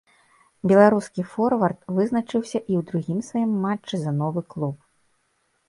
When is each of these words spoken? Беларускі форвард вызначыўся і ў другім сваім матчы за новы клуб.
Беларускі 0.69 1.25
форвард 1.33 1.77
вызначыўся 1.99 2.55
і 2.61 2.73
ў 2.79 2.89
другім 2.89 3.19
сваім 3.29 3.53
матчы 3.69 3.95
за 4.07 4.11
новы 4.25 4.41
клуб. 4.55 4.77